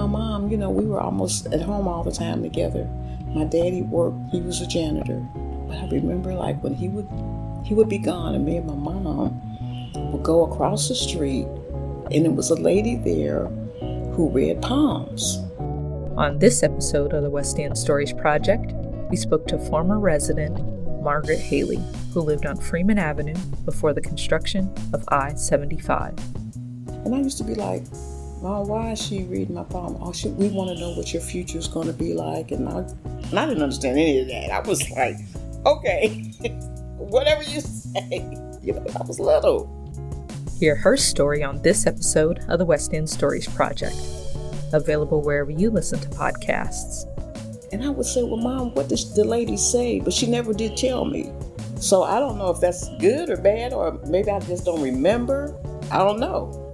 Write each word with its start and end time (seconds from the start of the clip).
my 0.00 0.06
mom, 0.06 0.50
you 0.50 0.56
know, 0.56 0.70
we 0.70 0.86
were 0.86 1.00
almost 1.00 1.46
at 1.52 1.60
home 1.60 1.86
all 1.86 2.02
the 2.02 2.10
time 2.10 2.42
together. 2.42 2.88
My 3.34 3.44
daddy 3.44 3.82
worked, 3.82 4.30
he 4.30 4.40
was 4.40 4.62
a 4.62 4.66
janitor. 4.66 5.18
But 5.68 5.76
I 5.76 5.88
remember 5.88 6.32
like 6.32 6.62
when 6.62 6.74
he 6.74 6.88
would 6.88 7.08
he 7.66 7.74
would 7.74 7.90
be 7.90 7.98
gone 7.98 8.34
and 8.34 8.44
me 8.44 8.56
and 8.56 8.66
my 8.66 8.74
mom 8.74 9.38
would 10.10 10.22
go 10.22 10.46
across 10.46 10.88
the 10.88 10.94
street 10.94 11.46
and 12.10 12.26
it 12.26 12.32
was 12.32 12.48
a 12.48 12.54
lady 12.54 12.96
there 12.96 13.44
who 14.14 14.30
read 14.30 14.62
palms. 14.62 15.36
On 16.16 16.38
this 16.38 16.62
episode 16.62 17.12
of 17.12 17.22
the 17.22 17.30
West 17.30 17.58
End 17.58 17.76
Stories 17.76 18.14
Project, 18.14 18.72
we 19.10 19.16
spoke 19.16 19.46
to 19.48 19.58
former 19.58 20.00
resident 20.00 20.58
Margaret 21.02 21.38
Haley, 21.38 21.80
who 22.14 22.20
lived 22.20 22.46
on 22.46 22.56
Freeman 22.56 22.98
Avenue 22.98 23.36
before 23.66 23.92
the 23.92 24.00
construction 24.00 24.72
of 24.94 25.04
I 25.08 25.34
75. 25.34 26.14
And 27.04 27.14
I 27.14 27.18
used 27.18 27.38
to 27.38 27.44
be 27.44 27.54
like, 27.54 27.84
Mom, 28.40 28.68
why 28.68 28.92
is 28.92 29.02
she 29.02 29.24
reading 29.24 29.54
my 29.54 29.64
palm? 29.64 29.98
Oh, 30.00 30.14
she, 30.14 30.28
we 30.30 30.48
want 30.48 30.70
to 30.70 30.80
know 30.80 30.92
what 30.92 31.12
your 31.12 31.20
future 31.20 31.58
is 31.58 31.68
going 31.68 31.86
to 31.88 31.92
be 31.92 32.14
like. 32.14 32.52
And 32.52 32.66
I, 32.66 32.78
and 33.04 33.38
I 33.38 33.46
didn't 33.46 33.62
understand 33.62 33.98
any 33.98 34.20
of 34.20 34.28
that. 34.28 34.50
I 34.50 34.60
was 34.66 34.88
like, 34.92 35.16
okay, 35.66 36.08
whatever 36.96 37.42
you 37.42 37.60
say. 37.60 38.26
You 38.62 38.74
know, 38.74 38.86
I 38.98 39.04
was 39.04 39.20
little. 39.20 39.76
Hear 40.58 40.74
her 40.74 40.96
story 40.96 41.42
on 41.42 41.60
this 41.60 41.86
episode 41.86 42.40
of 42.48 42.58
the 42.58 42.64
West 42.64 42.94
End 42.94 43.08
Stories 43.08 43.46
Project, 43.46 43.96
available 44.72 45.20
wherever 45.20 45.50
you 45.50 45.70
listen 45.70 45.98
to 46.00 46.08
podcasts. 46.08 47.04
And 47.72 47.84
I 47.84 47.90
would 47.90 48.06
say, 48.06 48.22
Well, 48.22 48.38
Mom, 48.38 48.74
what 48.74 48.88
did 48.88 49.00
the 49.14 49.24
lady 49.24 49.58
say? 49.58 50.00
But 50.00 50.14
she 50.14 50.26
never 50.26 50.54
did 50.54 50.78
tell 50.78 51.04
me. 51.04 51.30
So 51.76 52.02
I 52.02 52.18
don't 52.18 52.38
know 52.38 52.50
if 52.50 52.60
that's 52.60 52.88
good 52.98 53.28
or 53.28 53.36
bad, 53.36 53.72
or 53.74 53.98
maybe 54.06 54.30
I 54.30 54.40
just 54.40 54.64
don't 54.64 54.82
remember. 54.82 55.54
I 55.90 55.98
don't 55.98 56.20
know. 56.20 56.69